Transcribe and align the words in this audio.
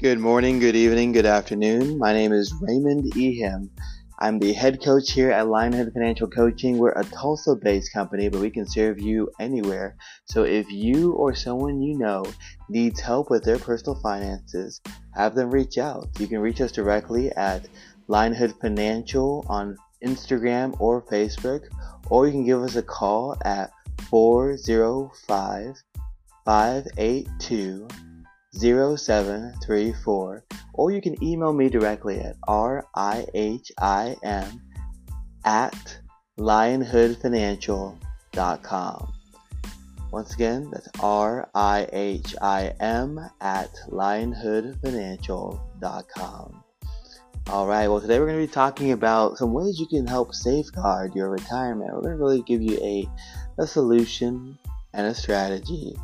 Good 0.00 0.20
morning, 0.20 0.60
good 0.60 0.76
evening, 0.76 1.10
good 1.10 1.26
afternoon. 1.26 1.98
My 1.98 2.12
name 2.12 2.32
is 2.32 2.54
Raymond 2.60 3.12
Ehem. 3.14 3.68
I'm 4.20 4.38
the 4.38 4.52
head 4.52 4.80
coach 4.80 5.10
here 5.10 5.32
at 5.32 5.46
Lionhead 5.46 5.92
Financial 5.92 6.28
Coaching. 6.28 6.78
We're 6.78 6.92
a 6.92 7.02
Tulsa 7.02 7.56
based 7.56 7.92
company, 7.92 8.28
but 8.28 8.40
we 8.40 8.48
can 8.48 8.64
serve 8.64 9.00
you 9.00 9.28
anywhere. 9.40 9.96
So 10.26 10.44
if 10.44 10.70
you 10.70 11.14
or 11.14 11.34
someone 11.34 11.82
you 11.82 11.98
know 11.98 12.24
needs 12.68 13.00
help 13.00 13.28
with 13.28 13.42
their 13.42 13.58
personal 13.58 13.98
finances, 14.00 14.80
have 15.16 15.34
them 15.34 15.50
reach 15.50 15.78
out. 15.78 16.08
You 16.20 16.28
can 16.28 16.38
reach 16.38 16.60
us 16.60 16.70
directly 16.70 17.32
at 17.32 17.66
Lionhead 18.08 18.60
Financial 18.60 19.44
on 19.48 19.76
Instagram 20.06 20.80
or 20.80 21.02
Facebook, 21.02 21.66
or 22.08 22.26
you 22.26 22.32
can 22.32 22.46
give 22.46 22.62
us 22.62 22.76
a 22.76 22.82
call 22.84 23.36
at 23.44 23.72
405 24.10 25.74
582 26.44 27.88
0734 28.54 30.44
or 30.74 30.90
you 30.90 31.00
can 31.02 31.22
email 31.22 31.52
me 31.52 31.68
directly 31.68 32.18
at 32.20 32.34
rihim 32.46 34.60
at 35.44 35.98
lionhoodfinancial.com. 36.38 39.12
Once 40.10 40.32
again, 40.34 40.70
that's 40.70 40.88
R-I-H-I-M 41.00 41.60
at 43.40 43.70
lionhoodfinancial.com. 43.88 46.64
Alright, 47.48 47.88
well 47.88 48.00
today 48.00 48.18
we're 48.18 48.26
going 48.26 48.40
to 48.40 48.46
be 48.46 48.52
talking 48.52 48.92
about 48.92 49.38
some 49.38 49.54
ways 49.54 49.80
you 49.80 49.86
can 49.86 50.06
help 50.06 50.34
safeguard 50.34 51.14
your 51.14 51.30
retirement. 51.30 51.94
We're 51.94 52.02
going 52.02 52.16
to 52.16 52.22
really 52.22 52.42
give 52.42 52.60
you 52.62 52.76
a, 52.78 53.08
a 53.58 53.66
solution 53.66 54.58
and 54.92 55.06
a 55.06 55.14
strategy 55.14 55.96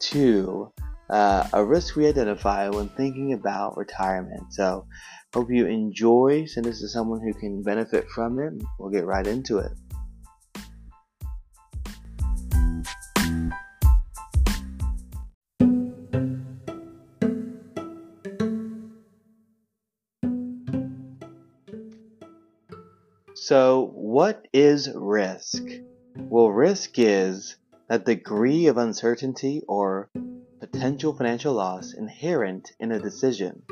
to 0.00 0.70
uh, 1.10 1.44
a 1.52 1.64
risk 1.64 1.96
we 1.96 2.06
identify 2.06 2.68
when 2.68 2.88
thinking 2.88 3.32
about 3.32 3.76
retirement. 3.76 4.52
So, 4.52 4.86
hope 5.34 5.50
you 5.50 5.66
enjoy. 5.66 6.46
Send 6.46 6.66
this 6.66 6.80
to 6.80 6.88
someone 6.88 7.20
who 7.20 7.34
can 7.34 7.62
benefit 7.62 8.08
from 8.08 8.38
it. 8.38 8.52
We'll 8.78 8.90
get 8.90 9.04
right 9.04 9.26
into 9.26 9.58
it. 9.58 9.72
So, 23.34 23.90
what 23.94 24.46
is 24.52 24.88
risk? 24.94 25.64
Well, 26.14 26.50
risk 26.50 26.98
is 26.98 27.56
that 27.88 28.04
degree 28.04 28.68
of 28.68 28.76
uncertainty 28.76 29.62
or 29.66 30.08
potential 30.72 31.12
financial 31.12 31.54
loss 31.54 31.94
inherent 31.94 32.72
in 32.78 32.92
a 32.92 32.98
decision. 32.98 33.62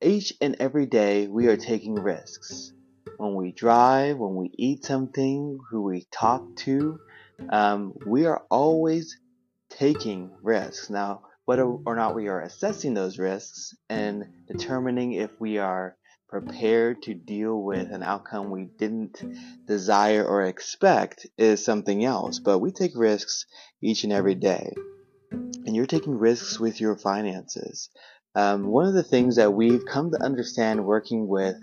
Each 0.00 0.32
and 0.40 0.56
every 0.60 0.86
day 0.86 1.26
we 1.26 1.46
are 1.48 1.56
taking 1.56 1.94
risks. 1.94 2.72
When 3.16 3.34
we 3.34 3.52
drive, 3.52 4.18
when 4.18 4.34
we 4.34 4.50
eat 4.54 4.84
something, 4.84 5.58
who 5.70 5.82
we 5.82 6.06
talk 6.10 6.56
to, 6.56 6.98
um, 7.50 7.94
we 8.06 8.26
are 8.26 8.42
always 8.50 9.18
taking 9.70 10.30
risks. 10.42 10.90
Now, 10.90 11.22
whether 11.44 11.64
or 11.64 11.96
not 11.96 12.14
we 12.14 12.28
are 12.28 12.40
assessing 12.40 12.94
those 12.94 13.18
risks 13.18 13.74
and 13.88 14.24
determining 14.46 15.12
if 15.12 15.30
we 15.40 15.58
are 15.58 15.96
prepared 16.28 17.02
to 17.02 17.14
deal 17.14 17.60
with 17.60 17.90
an 17.90 18.02
outcome 18.02 18.50
we 18.50 18.64
didn't 18.78 19.22
desire 19.66 20.24
or 20.24 20.42
expect 20.42 21.26
is 21.38 21.64
something 21.64 22.04
else. 22.04 22.38
But 22.38 22.58
we 22.58 22.72
take 22.72 22.96
risks 22.96 23.46
each 23.82 24.04
and 24.04 24.12
every 24.12 24.34
day 24.34 24.72
and 25.64 25.74
you're 25.74 25.86
taking 25.86 26.18
risks 26.18 26.58
with 26.60 26.80
your 26.80 26.96
finances. 26.96 27.90
Um, 28.34 28.66
one 28.66 28.86
of 28.86 28.94
the 28.94 29.02
things 29.02 29.36
that 29.36 29.54
we've 29.54 29.84
come 29.86 30.10
to 30.10 30.22
understand 30.22 30.84
working 30.84 31.28
with 31.28 31.56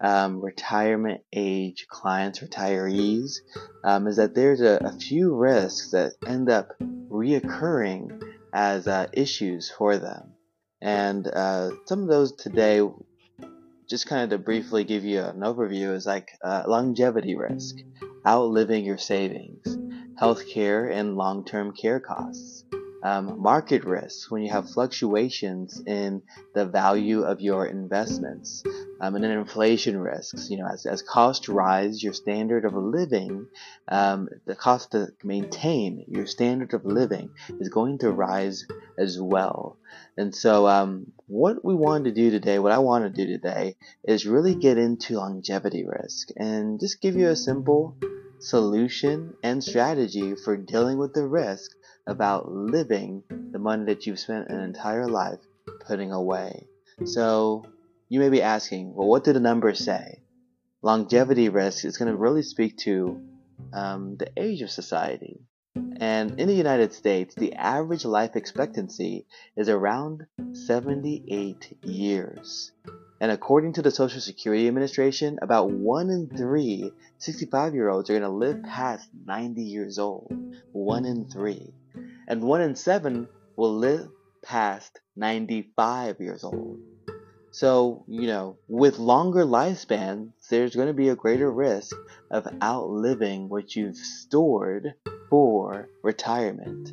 um, 0.00 0.40
retirement 0.40 1.22
age 1.32 1.86
clients, 1.88 2.40
retirees, 2.40 3.38
um, 3.82 4.06
is 4.06 4.16
that 4.16 4.34
there's 4.34 4.60
a, 4.60 4.78
a, 4.82 4.92
few 4.92 5.34
risks 5.34 5.90
that 5.90 6.12
end 6.26 6.48
up 6.48 6.72
reoccurring 7.10 8.20
as 8.52 8.86
uh, 8.86 9.08
issues 9.12 9.70
for 9.70 9.96
them. 9.96 10.34
And 10.80 11.26
uh, 11.26 11.70
some 11.86 12.02
of 12.02 12.08
those 12.08 12.32
today, 12.32 12.80
just 13.88 14.06
kind 14.06 14.22
of 14.22 14.30
to 14.30 14.44
briefly 14.44 14.84
give 14.84 15.04
you 15.04 15.20
an 15.20 15.40
overview, 15.40 15.92
is 15.94 16.06
like 16.06 16.30
uh, 16.44 16.62
longevity 16.68 17.34
risk, 17.34 17.76
outliving 18.24 18.84
your 18.84 18.98
savings, 18.98 19.66
healthcare 20.20 20.92
and 20.92 21.16
long 21.16 21.44
term 21.44 21.72
care 21.74 21.98
costs 21.98 22.64
um, 23.02 23.40
market 23.40 23.84
risks 23.84 24.30
when 24.30 24.42
you 24.42 24.50
have 24.50 24.70
fluctuations 24.70 25.82
in 25.86 26.22
the 26.54 26.66
value 26.66 27.22
of 27.22 27.40
your 27.40 27.66
investments 27.66 28.62
um, 29.00 29.14
and 29.14 29.24
then 29.24 29.30
inflation 29.30 29.98
risks. 29.98 30.50
You 30.50 30.58
know 30.58 30.66
as, 30.66 30.86
as 30.86 31.02
costs 31.02 31.48
rise 31.48 32.02
your 32.02 32.12
standard 32.12 32.64
of 32.64 32.74
living 32.74 33.46
um, 33.88 34.28
the 34.46 34.54
cost 34.54 34.92
to 34.92 35.08
maintain 35.22 36.04
your 36.08 36.26
standard 36.26 36.74
of 36.74 36.84
living 36.84 37.30
is 37.60 37.68
going 37.68 37.98
to 37.98 38.10
rise 38.10 38.66
as 38.98 39.20
well. 39.20 39.76
And 40.16 40.34
so 40.34 40.66
um, 40.66 41.12
what 41.28 41.62
we 41.62 41.74
want 41.74 42.04
to 42.04 42.10
do 42.10 42.30
today 42.30 42.58
what 42.58 42.72
i 42.72 42.78
want 42.78 43.04
to 43.04 43.10
do 43.10 43.30
today 43.30 43.76
is 44.02 44.26
really 44.26 44.54
get 44.54 44.78
into 44.78 45.14
longevity 45.14 45.84
risk 45.84 46.28
and 46.38 46.80
just 46.80 47.02
give 47.02 47.16
you 47.16 47.28
a 47.28 47.36
simple 47.36 47.94
solution 48.40 49.34
and 49.42 49.62
strategy 49.62 50.34
for 50.34 50.56
dealing 50.56 50.96
with 50.96 51.12
the 51.12 51.26
risk 51.26 51.70
about 52.08 52.50
living 52.50 53.22
the 53.52 53.58
money 53.58 53.84
that 53.84 54.06
you've 54.06 54.18
spent 54.18 54.48
an 54.48 54.60
entire 54.60 55.06
life 55.06 55.40
putting 55.86 56.10
away. 56.10 56.66
So 57.04 57.64
you 58.08 58.18
may 58.18 58.30
be 58.30 58.42
asking, 58.42 58.94
well, 58.94 59.06
what 59.06 59.24
do 59.24 59.34
the 59.34 59.40
numbers 59.40 59.84
say? 59.84 60.22
Longevity 60.80 61.50
risk 61.50 61.84
is 61.84 61.98
going 61.98 62.10
to 62.10 62.16
really 62.16 62.42
speak 62.42 62.78
to 62.78 63.20
um, 63.74 64.16
the 64.16 64.30
age 64.36 64.62
of 64.62 64.70
society. 64.70 65.40
And 66.00 66.40
in 66.40 66.48
the 66.48 66.54
United 66.54 66.94
States, 66.94 67.34
the 67.34 67.54
average 67.54 68.04
life 68.04 68.36
expectancy 68.36 69.26
is 69.56 69.68
around 69.68 70.26
78 70.52 71.78
years. 71.82 72.72
And 73.20 73.30
according 73.30 73.74
to 73.74 73.82
the 73.82 73.90
Social 73.90 74.20
Security 74.20 74.66
Administration, 74.66 75.38
about 75.42 75.70
1 75.70 76.10
in 76.10 76.28
3 76.28 76.92
65 77.18 77.74
year 77.74 77.88
olds 77.88 78.08
are 78.08 78.18
going 78.18 78.22
to 78.22 78.28
live 78.28 78.62
past 78.62 79.10
90 79.26 79.62
years 79.62 79.98
old. 79.98 80.32
1 80.72 81.04
in 81.04 81.28
3 81.28 81.74
and 82.28 82.42
one 82.42 82.60
in 82.60 82.76
seven 82.76 83.26
will 83.56 83.74
live 83.74 84.08
past 84.44 85.00
95 85.16 86.20
years 86.20 86.44
old. 86.44 86.78
So, 87.50 88.04
you 88.06 88.26
know, 88.26 88.58
with 88.68 88.98
longer 88.98 89.44
lifespans, 89.44 90.32
there's 90.50 90.76
going 90.76 90.88
to 90.88 90.94
be 90.94 91.08
a 91.08 91.16
greater 91.16 91.50
risk 91.50 91.96
of 92.30 92.46
outliving 92.62 93.48
what 93.48 93.74
you've 93.74 93.96
stored 93.96 94.94
for 95.30 95.88
retirement. 96.02 96.90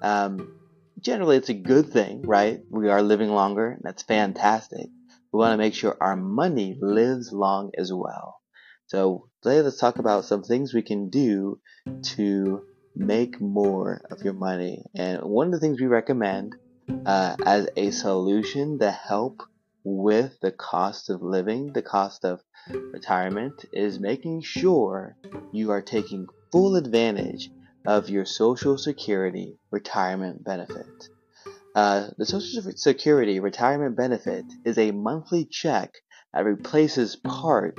Um, 0.00 0.56
generally, 1.00 1.36
it's 1.36 1.48
a 1.48 1.54
good 1.54 1.90
thing, 1.90 2.22
right? 2.22 2.60
We 2.70 2.88
are 2.88 3.02
living 3.02 3.30
longer, 3.30 3.72
and 3.72 3.82
that's 3.82 4.04
fantastic. 4.04 4.86
We 5.32 5.38
want 5.38 5.52
to 5.52 5.58
make 5.58 5.74
sure 5.74 5.96
our 6.00 6.16
money 6.16 6.78
lives 6.80 7.32
long 7.32 7.72
as 7.76 7.92
well. 7.92 8.40
So, 8.86 9.28
today 9.42 9.60
let's 9.62 9.78
talk 9.78 9.98
about 9.98 10.24
some 10.24 10.44
things 10.44 10.72
we 10.72 10.82
can 10.82 11.10
do 11.10 11.60
to 12.14 12.62
make 12.96 13.40
more 13.40 14.00
of 14.10 14.22
your 14.22 14.32
money. 14.32 14.82
And 14.94 15.22
one 15.22 15.48
of 15.48 15.52
the 15.52 15.60
things 15.60 15.80
we 15.80 15.86
recommend 15.86 16.54
uh, 17.04 17.36
as 17.44 17.68
a 17.76 17.90
solution 17.90 18.78
to 18.78 18.90
help 18.90 19.42
with 19.84 20.36
the 20.40 20.50
cost 20.50 21.10
of 21.10 21.22
living, 21.22 21.72
the 21.72 21.82
cost 21.82 22.24
of 22.24 22.40
retirement, 22.68 23.64
is 23.72 24.00
making 24.00 24.42
sure 24.42 25.16
you 25.52 25.70
are 25.70 25.82
taking 25.82 26.26
full 26.50 26.74
advantage 26.76 27.50
of 27.86 28.08
your 28.08 28.24
Social 28.24 28.76
Security 28.78 29.58
retirement 29.70 30.42
benefit. 30.42 31.08
Uh, 31.74 32.08
the 32.16 32.26
Social 32.26 32.72
Security 32.74 33.38
retirement 33.38 33.96
benefit 33.96 34.44
is 34.64 34.78
a 34.78 34.90
monthly 34.90 35.44
check 35.44 35.92
that 36.32 36.44
replaces 36.44 37.14
part 37.16 37.78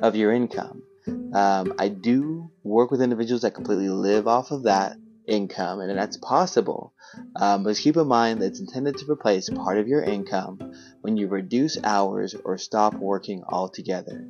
of 0.00 0.16
your 0.16 0.32
income. 0.32 0.82
Um, 1.06 1.74
I 1.78 1.88
do 1.88 2.50
work 2.62 2.90
with 2.90 3.02
individuals 3.02 3.42
that 3.42 3.54
completely 3.54 3.88
live 3.88 4.28
off 4.28 4.50
of 4.50 4.64
that 4.64 4.96
income, 5.26 5.80
and 5.80 5.98
that's 5.98 6.16
possible. 6.16 6.94
Um, 7.36 7.64
but 7.64 7.76
keep 7.76 7.96
in 7.96 8.06
mind 8.06 8.40
that 8.40 8.46
it's 8.46 8.60
intended 8.60 8.98
to 8.98 9.10
replace 9.10 9.48
part 9.48 9.78
of 9.78 9.88
your 9.88 10.02
income 10.02 10.74
when 11.00 11.16
you 11.16 11.28
reduce 11.28 11.82
hours 11.82 12.34
or 12.44 12.58
stop 12.58 12.94
working 12.94 13.42
altogether. 13.48 14.26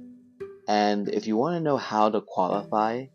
And 0.68 1.08
if 1.08 1.26
you 1.26 1.36
want 1.36 1.56
to 1.56 1.60
know 1.60 1.76
how 1.76 2.10
to 2.10 2.20
qualify, 2.20 3.06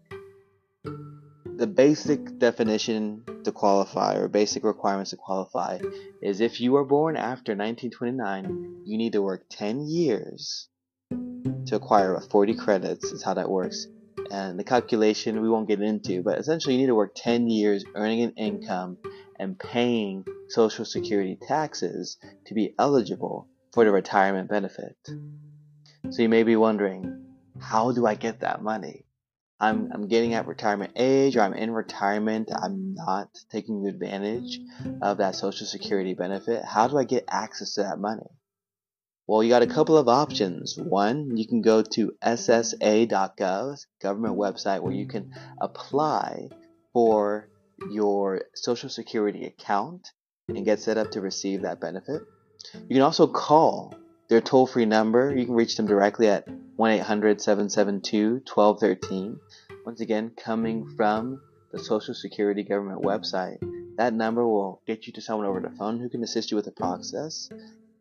the 1.57 1.67
basic 1.67 2.37
definition 2.37 3.23
to 3.43 3.51
qualify 3.51 4.17
or 4.17 4.27
basic 4.27 4.63
requirements 4.63 5.11
to 5.11 5.17
qualify 5.17 5.79
is 6.21 6.41
if 6.41 6.61
you 6.61 6.73
were 6.73 6.85
born 6.85 7.17
after 7.17 7.53
1929, 7.53 8.83
you 8.85 8.97
need 8.97 9.13
to 9.13 9.21
work 9.21 9.45
10 9.49 9.87
years 9.87 10.67
to 11.67 11.75
acquire 11.75 12.19
40 12.19 12.55
credits 12.55 13.11
is 13.11 13.23
how 13.23 13.33
that 13.33 13.49
works. 13.49 13.87
And 14.31 14.59
the 14.59 14.63
calculation 14.63 15.41
we 15.41 15.49
won't 15.49 15.67
get 15.67 15.81
into, 15.81 16.23
but 16.23 16.39
essentially 16.39 16.75
you 16.75 16.81
need 16.81 16.87
to 16.87 16.95
work 16.95 17.13
10 17.15 17.49
years 17.49 17.85
earning 17.95 18.21
an 18.21 18.31
income 18.31 18.97
and 19.39 19.57
paying 19.57 20.25
Social 20.49 20.85
Security 20.85 21.37
taxes 21.47 22.17
to 22.45 22.53
be 22.53 22.73
eligible 22.79 23.47
for 23.73 23.85
the 23.85 23.91
retirement 23.91 24.49
benefit. 24.49 24.97
So 26.09 26.21
you 26.21 26.29
may 26.29 26.43
be 26.43 26.55
wondering, 26.55 27.25
how 27.59 27.91
do 27.91 28.05
I 28.05 28.15
get 28.15 28.41
that 28.41 28.61
money? 28.61 29.05
I'm, 29.59 29.91
I'm 29.93 30.07
getting 30.07 30.33
at 30.33 30.47
retirement 30.47 30.93
age 30.95 31.35
or 31.35 31.41
I'm 31.41 31.53
in 31.53 31.71
retirement. 31.71 32.51
I'm 32.53 32.93
not 32.93 33.29
taking 33.51 33.87
advantage 33.87 34.59
of 35.01 35.17
that 35.17 35.35
Social 35.35 35.65
Security 35.65 36.13
benefit. 36.13 36.63
How 36.63 36.87
do 36.87 36.97
I 36.97 37.03
get 37.03 37.25
access 37.27 37.75
to 37.75 37.83
that 37.83 37.99
money? 37.99 38.27
Well, 39.27 39.43
you 39.43 39.49
got 39.49 39.61
a 39.61 39.67
couple 39.67 39.97
of 39.97 40.07
options. 40.07 40.77
One, 40.77 41.35
you 41.35 41.45
can 41.45 41.61
go 41.61 41.81
to 41.81 42.13
ssa.gov, 42.23 43.85
government 44.01 44.37
website, 44.37 44.81
where 44.81 44.93
you 44.93 45.05
can 45.05 45.33
apply 45.59 46.47
for 46.93 47.49
your 47.91 48.43
Social 48.55 48.87
Security 48.87 49.45
account 49.45 50.11
and 50.47 50.63
get 50.63 50.79
set 50.79 50.97
up 50.97 51.11
to 51.11 51.19
receive 51.19 51.63
that 51.63 51.81
benefit. 51.81 52.21
You 52.87 52.95
can 52.95 53.01
also 53.01 53.27
call 53.27 53.93
their 54.29 54.39
toll 54.39 54.65
free 54.65 54.85
number. 54.85 55.35
You 55.35 55.45
can 55.45 55.55
reach 55.55 55.75
them 55.75 55.87
directly 55.87 56.29
at 56.29 56.47
1 56.77 56.91
800 56.91 57.41
772 57.41 58.43
1213. 58.45 59.39
Once 59.85 59.99
again, 59.99 60.31
coming 60.37 60.87
from 60.95 61.41
the 61.73 61.79
Social 61.79 62.13
Security 62.13 62.63
government 62.63 63.01
website, 63.01 63.57
that 63.97 64.13
number 64.13 64.47
will 64.47 64.81
get 64.87 65.05
you 65.05 65.11
to 65.13 65.21
someone 65.21 65.47
over 65.47 65.59
the 65.59 65.75
phone 65.75 65.99
who 65.99 66.07
can 66.07 66.23
assist 66.23 66.49
you 66.49 66.55
with 66.55 66.65
the 66.65 66.71
process 66.71 67.49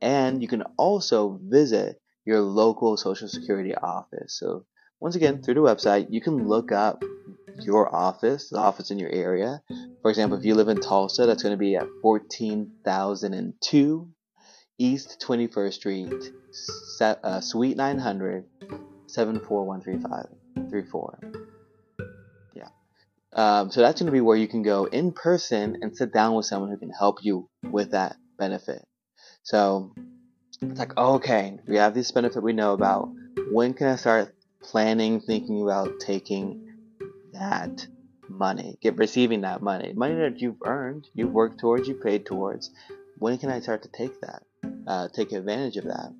and 0.01 0.43
you 0.43 0.49
can 0.49 0.63
also 0.77 1.41
visit 1.43 2.01
your 2.25 2.41
local 2.41 2.97
Social 2.97 3.29
Security 3.29 3.75
office. 3.75 4.39
So, 4.39 4.65
once 5.01 5.17
again, 5.17 5.43
through 5.43 5.55
the 5.55 5.61
website, 5.61 6.09
you 6.11 6.21
can 6.21 6.49
look 6.49 6.73
up 6.73 7.03
your 7.61 7.95
office, 7.95 8.51
the 8.51 8.59
office 8.59 8.91
in 8.91 8.99
your 8.99 9.11
area. 9.11 9.63
For 10.03 10.11
example, 10.11 10.39
if 10.39 10.45
you 10.45 10.55
live 10.55 10.69
in 10.69 10.81
Tulsa, 10.81 11.27
that's 11.27 11.43
going 11.43 11.55
to 11.55 11.59
be 11.59 11.77
at 11.77 11.87
14002 12.03 14.09
East 14.79 15.25
21st 15.27 15.73
Street, 15.73 16.13
uh, 17.01 17.41
Suite 17.41 17.77
900, 17.77 18.45
74135 19.07 20.27
Yeah. 22.55 22.69
Um, 23.33 23.71
so 23.71 23.81
that's 23.81 24.01
going 24.01 24.07
to 24.07 24.13
be 24.13 24.21
where 24.21 24.37
you 24.37 24.49
can 24.49 24.63
go 24.63 24.85
in 24.85 25.13
person 25.13 25.79
and 25.81 25.97
sit 25.97 26.13
down 26.13 26.35
with 26.35 26.47
someone 26.47 26.71
who 26.71 26.79
can 26.79 26.91
help 26.91 27.19
you 27.23 27.49
with 27.63 27.93
that 27.93 28.17
benefit. 28.39 28.85
So 29.47 29.93
it's 30.61 30.81
like, 30.81 30.97
okay, 30.97 31.57
we 31.69 31.77
have 31.77 31.95
this 31.95 32.11
benefit 32.11 32.43
we 32.43 32.53
know 32.53 32.73
about. 32.73 33.11
When 33.53 33.75
can 33.75 33.87
I 33.87 33.95
start 33.95 34.35
planning, 34.61 35.21
thinking 35.21 35.63
about 35.63 36.01
taking 36.01 36.67
that 37.33 37.87
money, 38.29 38.77
get 38.83 38.99
receiving 38.99 39.43
that 39.43 39.63
money, 39.63 39.93
money 39.93 40.17
that 40.17 40.41
you've 40.41 40.61
earned, 40.65 41.07
you've 41.15 41.31
worked 41.31 41.61
towards, 41.61 41.87
you 41.87 41.95
paid 41.95 42.27
towards. 42.27 42.71
When 43.19 43.39
can 43.39 43.51
I 43.51 43.61
start 43.61 43.85
to 43.85 43.89
take 43.89 44.21
that, 44.23 44.43
uh, 44.85 45.09
take 45.15 45.31
advantage 45.31 45.77
of 45.77 45.85
that, 45.85 46.13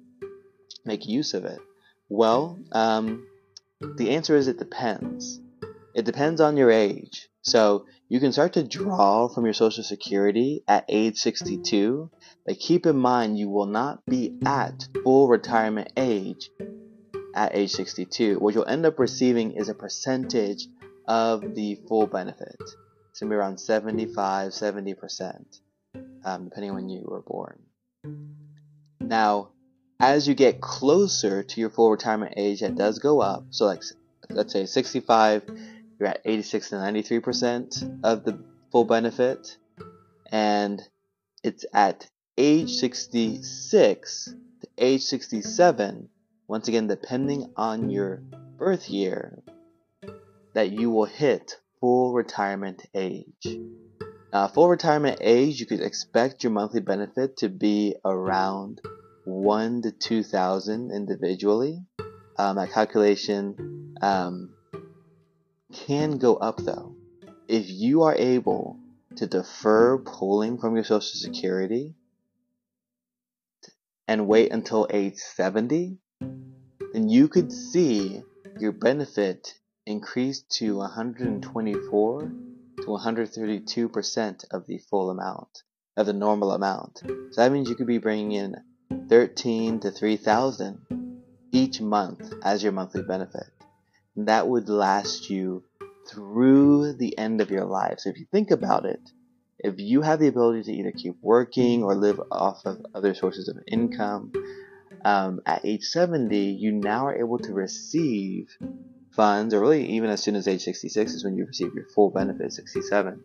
make 0.85 1.09
use 1.09 1.35
of 1.35 1.47
it? 1.47 1.59
Well, 2.09 2.61
um, 2.71 3.27
the 3.81 4.11
answer 4.11 4.37
is 4.37 4.47
it 4.47 4.61
depends. 4.61 5.41
It 5.97 6.05
depends 6.05 6.41
on 6.41 6.57
your 6.57 6.71
age. 6.71 7.29
So 7.43 7.87
you 8.09 8.21
can 8.21 8.31
start 8.31 8.53
to 8.53 8.63
draw 8.63 9.29
from 9.29 9.45
your 9.47 9.55
Social 9.55 9.83
Security 9.83 10.63
at 10.69 10.85
age 10.89 11.17
62, 11.19 12.09
but 12.47 12.59
keep 12.59 12.87
in 12.87 12.97
mind 12.97 13.39
you 13.39 13.49
will 13.49 13.67
not 13.67 14.05
be 14.07 14.39
at 14.47 14.89
full 15.03 15.29
retirement 15.29 15.93
age 15.97 16.51
at 17.35 17.55
age 17.55 17.73
62. 17.73 18.39
What 18.39 18.55
you'll 18.55 18.67
end 18.67 18.87
up 18.87 18.99
receiving 18.99 19.53
is 19.53 19.69
a 19.69 19.75
percentage 19.75 20.69
of 21.07 21.55
the 21.55 21.79
full 21.89 22.07
benefit. 22.07 22.57
It's 23.11 23.21
to 23.21 23.27
be 23.27 23.35
around 23.35 23.59
75, 23.59 24.53
70%, 24.53 25.61
um, 26.25 26.45
depending 26.45 26.71
on 26.71 26.77
when 26.77 26.89
you 26.89 27.05
were 27.07 27.23
born. 27.23 27.59
Now, 29.01 29.51
as 30.01 30.27
you 30.29 30.35
get 30.35 30.61
closer 30.61 31.43
to 31.43 31.61
your 31.61 31.71
full 31.71 31.91
retirement 31.91 32.35
age, 32.37 32.63
it 32.63 32.77
does 32.77 32.99
go 32.99 33.21
up. 33.21 33.47
So, 33.51 33.67
like, 33.67 33.83
let's 34.31 34.53
say 34.53 34.67
65 34.67 35.43
you're 35.99 36.09
at 36.09 36.21
86 36.25 36.71
to 36.71 36.77
93% 36.77 38.01
of 38.05 38.25
the 38.25 38.39
full 38.71 38.85
benefit. 38.85 39.57
And 40.31 40.83
it's 41.43 41.65
at 41.73 42.07
age 42.39 42.75
66 42.75 44.35
to 44.61 44.69
age 44.79 45.03
67, 45.03 46.09
once 46.49 46.69
again, 46.69 46.87
depending 46.87 47.53
on 47.57 47.91
your 47.91 48.23
birth 48.59 48.89
year, 48.91 49.43
that 50.55 50.71
you 50.71 50.91
will 50.91 51.07
hit 51.07 51.57
full 51.81 52.13
retirement 52.13 52.83
age. 52.95 53.59
Now, 54.33 54.49
full 54.49 54.69
retirement 54.69 55.19
age, 55.23 55.61
you 55.61 55.67
could 55.67 55.81
expect 55.81 56.43
your 56.45 56.53
monthly 56.53 56.81
benefit 56.81 57.39
to 57.39 57.49
be 57.49 57.97
around 58.05 58.81
one 59.25 59.83
to 59.83 59.91
two 59.91 60.23
thousand 60.23 60.93
individually. 60.93 61.85
Um, 62.39 62.57
that 62.57 62.71
calculation 62.71 63.95
um, 64.03 64.51
can 65.73 66.19
go 66.19 66.37
up 66.37 66.59
though. 66.59 66.95
If 67.49 67.69
you 67.69 68.03
are 68.03 68.15
able 68.15 68.79
to 69.17 69.27
defer 69.27 69.99
pulling 69.99 70.59
from 70.59 70.75
your 70.75 70.85
Social 70.85 71.01
Security 71.01 71.95
and 74.09 74.29
wait 74.29 74.53
until 74.53 74.87
age 74.91 75.17
70, 75.17 75.99
then 76.93 77.09
you 77.09 77.29
could 77.29 77.53
see 77.53 78.23
your 78.59 78.73
benefit 78.73 79.55
increase 79.87 80.43
to 80.43 80.77
124 80.77 82.21
to 82.21 82.87
132% 82.87 84.45
of 84.51 84.67
the 84.67 84.79
full 84.91 85.11
amount, 85.11 85.63
of 85.97 86.07
the 86.07 86.13
normal 86.13 86.53
amount. 86.53 87.03
So 87.05 87.43
that 87.43 87.53
means 87.53 87.69
you 87.69 87.75
could 87.75 87.87
be 87.87 87.99
bringing 87.99 88.33
in 88.33 88.57
13 89.09 89.81
to 89.81 89.91
3000 89.91 90.87
each 91.53 91.81
month 91.81 92.33
as 92.43 92.63
your 92.63 92.73
monthly 92.73 93.03
benefit 93.03 93.47
And 94.17 94.29
that 94.29 94.47
would 94.47 94.69
last 94.69 95.31
you 95.31 95.65
through 96.09 96.95
the 96.95 97.17
end 97.19 97.41
of 97.41 97.51
your 97.51 97.65
life. 97.65 98.01
So 98.01 98.11
if 98.11 98.19
you 98.19 98.27
think 98.31 98.51
about 98.51 98.85
it, 98.85 99.01
if 99.67 99.75
you 99.79 100.03
have 100.03 100.21
the 100.21 100.29
ability 100.29 100.63
to 100.63 100.73
either 100.73 100.93
keep 100.93 101.17
working 101.21 101.83
or 101.83 101.95
live 101.95 102.21
off 102.31 102.63
of 102.65 102.85
other 102.95 103.15
sources 103.15 103.49
of 103.49 103.59
income, 103.67 104.33
um, 105.05 105.41
at 105.45 105.65
age 105.65 105.83
70, 105.83 106.37
you 106.37 106.73
now 106.73 107.07
are 107.07 107.17
able 107.17 107.39
to 107.39 107.53
receive 107.53 108.49
funds, 109.11 109.53
or 109.53 109.61
really 109.61 109.87
even 109.91 110.11
as 110.11 110.23
soon 110.23 110.37
as 110.37 110.47
age 110.47 110.63
66 110.63 111.13
is 111.13 111.25
when 111.25 111.37
you 111.37 111.47
receive 111.47 111.75
your 111.75 111.87
full 111.95 112.11
benefit, 112.11 112.53
67. 112.53 113.25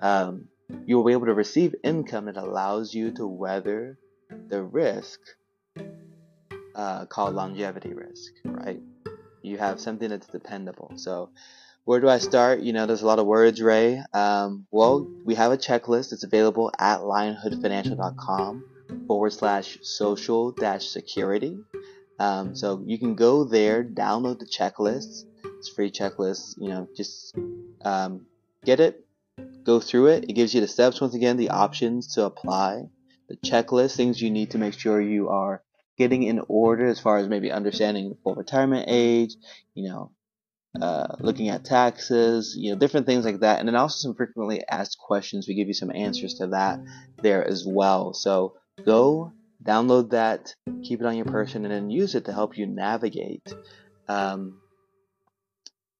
Um, 0.00 0.48
you 0.86 0.96
will 0.96 1.04
be 1.04 1.12
able 1.12 1.26
to 1.26 1.34
receive 1.34 1.74
income 1.84 2.24
that 2.24 2.36
allows 2.36 2.94
you 2.94 3.10
to 3.12 3.26
weather 3.26 3.98
the 4.48 4.62
risk 4.62 5.20
uh, 6.74 7.04
called 7.06 7.34
longevity 7.34 7.92
risk, 7.92 8.32
right? 8.44 8.80
you 9.42 9.58
have 9.58 9.80
something 9.80 10.08
that's 10.08 10.28
dependable. 10.28 10.92
So, 10.96 11.30
where 11.84 12.00
do 12.00 12.08
I 12.08 12.18
start? 12.18 12.60
You 12.60 12.72
know, 12.72 12.86
there's 12.86 13.02
a 13.02 13.06
lot 13.06 13.18
of 13.18 13.26
words, 13.26 13.60
Ray. 13.60 14.02
Um, 14.12 14.66
well, 14.70 15.06
we 15.24 15.34
have 15.34 15.52
a 15.52 15.58
checklist. 15.58 16.12
It's 16.12 16.22
available 16.22 16.70
at 16.78 17.00
lionhoodfinancial.com 17.00 18.64
forward 19.06 19.32
slash 19.32 19.78
social 19.82 20.52
dash 20.52 20.86
security. 20.86 21.58
Um, 22.18 22.54
so 22.54 22.82
you 22.86 22.98
can 22.98 23.14
go 23.14 23.44
there, 23.44 23.82
download 23.82 24.38
the 24.38 24.46
checklist. 24.46 25.24
It's 25.58 25.68
free 25.68 25.90
checklist. 25.90 26.54
You 26.58 26.68
know, 26.68 26.88
just 26.96 27.36
um, 27.84 28.26
get 28.64 28.78
it, 28.78 29.04
go 29.64 29.80
through 29.80 30.06
it. 30.08 30.24
It 30.28 30.34
gives 30.34 30.54
you 30.54 30.60
the 30.60 30.68
steps. 30.68 31.00
Once 31.00 31.14
again, 31.14 31.36
the 31.36 31.50
options 31.50 32.14
to 32.14 32.24
apply, 32.24 32.84
the 33.28 33.36
checklist, 33.36 33.96
things 33.96 34.22
you 34.22 34.30
need 34.30 34.52
to 34.52 34.58
make 34.58 34.78
sure 34.78 35.00
you 35.00 35.30
are 35.30 35.62
getting 35.98 36.22
in 36.22 36.40
order 36.48 36.86
as 36.86 37.00
far 37.00 37.18
as 37.18 37.28
maybe 37.28 37.50
understanding 37.50 38.08
the 38.08 38.16
full 38.22 38.34
retirement 38.34 38.84
age, 38.88 39.34
you 39.74 39.88
know, 39.88 40.12
uh, 40.80 41.16
looking 41.20 41.48
at 41.48 41.64
taxes, 41.64 42.54
you 42.58 42.72
know, 42.72 42.78
different 42.78 43.06
things 43.06 43.24
like 43.24 43.40
that. 43.40 43.58
And 43.58 43.68
then 43.68 43.76
also 43.76 44.08
some 44.08 44.14
frequently 44.14 44.62
asked 44.68 44.98
questions. 44.98 45.46
We 45.46 45.54
give 45.54 45.68
you 45.68 45.74
some 45.74 45.92
answers 45.94 46.34
to 46.34 46.48
that 46.48 46.80
there 47.22 47.46
as 47.46 47.64
well. 47.66 48.14
So 48.14 48.54
go 48.84 49.32
download 49.62 50.10
that, 50.10 50.54
keep 50.82 51.00
it 51.00 51.06
on 51.06 51.16
your 51.16 51.26
person, 51.26 51.64
and 51.64 51.72
then 51.72 51.90
use 51.90 52.14
it 52.14 52.24
to 52.24 52.32
help 52.32 52.56
you 52.56 52.66
navigate 52.66 53.52
um, 54.08 54.60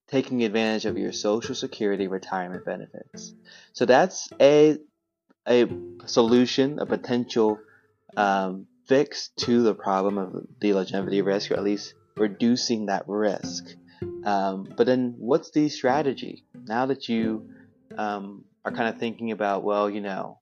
taking 0.08 0.42
advantage 0.44 0.84
of 0.84 0.98
your 0.98 1.12
Social 1.12 1.54
Security 1.54 2.08
retirement 2.08 2.64
benefits. 2.64 3.34
So 3.72 3.86
that's 3.86 4.28
a 4.40 4.78
a 5.46 5.66
solution, 6.06 6.78
a 6.78 6.86
potential 6.86 7.58
um, 8.16 8.66
fix 8.86 9.30
to 9.38 9.62
the 9.62 9.74
problem 9.74 10.18
of 10.18 10.46
the 10.60 10.72
longevity 10.72 11.20
risk, 11.22 11.50
or 11.50 11.54
at 11.54 11.64
least 11.64 11.94
reducing 12.16 12.86
that 12.86 13.04
risk. 13.08 13.74
Um, 14.24 14.72
but 14.76 14.86
then, 14.86 15.14
what's 15.18 15.50
the 15.50 15.68
strategy 15.68 16.44
now 16.54 16.86
that 16.86 17.08
you 17.08 17.50
um, 17.96 18.44
are 18.64 18.72
kind 18.72 18.88
of 18.88 18.98
thinking 18.98 19.32
about? 19.32 19.64
Well, 19.64 19.90
you 19.90 20.00
know, 20.00 20.38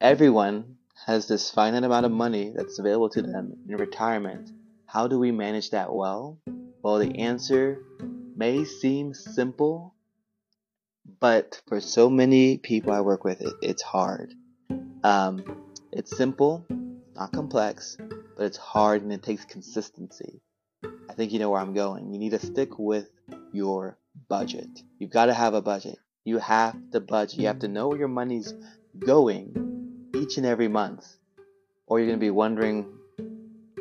everyone 0.00 0.76
has 1.06 1.28
this 1.28 1.50
finite 1.50 1.84
amount 1.84 2.06
of 2.06 2.12
money 2.12 2.52
that's 2.54 2.78
available 2.78 3.10
to 3.10 3.22
them 3.22 3.54
in 3.68 3.76
retirement. 3.76 4.50
How 4.86 5.06
do 5.06 5.18
we 5.18 5.30
manage 5.30 5.70
that 5.70 5.92
well? 5.92 6.40
Well, 6.82 6.98
the 6.98 7.18
answer 7.18 7.82
may 8.36 8.64
seem 8.64 9.14
simple, 9.14 9.94
but 11.20 11.60
for 11.68 11.80
so 11.80 12.08
many 12.08 12.58
people 12.58 12.92
I 12.92 13.00
work 13.00 13.24
with, 13.24 13.40
it, 13.40 13.54
it's 13.62 13.82
hard. 13.82 14.34
Um, 15.04 15.44
it's 15.92 16.16
simple, 16.16 16.64
not 17.14 17.32
complex, 17.32 17.96
but 18.36 18.44
it's 18.44 18.56
hard 18.56 19.02
and 19.02 19.12
it 19.12 19.22
takes 19.22 19.44
consistency. 19.44 20.40
I 21.08 21.14
think 21.14 21.32
you 21.32 21.38
know 21.38 21.50
where 21.50 21.60
I'm 21.60 21.74
going. 21.74 22.12
You 22.12 22.18
need 22.18 22.30
to 22.30 22.38
stick 22.38 22.78
with 22.78 23.08
your 23.52 23.98
budget. 24.28 24.68
You've 24.98 25.10
got 25.10 25.26
to 25.26 25.34
have 25.34 25.54
a 25.54 25.62
budget. 25.62 25.98
You 26.24 26.38
have 26.38 26.76
to 26.92 27.00
budget. 27.00 27.38
You 27.38 27.46
have 27.46 27.60
to 27.60 27.68
know 27.68 27.88
where 27.88 27.98
your 27.98 28.08
money's 28.08 28.52
going 28.98 30.10
each 30.14 30.36
and 30.36 30.46
every 30.46 30.68
month. 30.68 31.06
Or 31.86 31.98
you're 31.98 32.08
going 32.08 32.18
to 32.18 32.24
be 32.24 32.30
wondering 32.30 32.92